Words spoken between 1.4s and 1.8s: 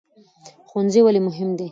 دی؟